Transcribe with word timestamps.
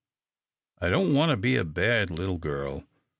I 0.79 0.89
don't 0.89 1.13
want 1.13 1.29
to 1.29 1.37
be 1.37 1.57
a 1.57 1.63
bad 1.63 2.09
little 2.09 2.39
girl. 2.39 2.85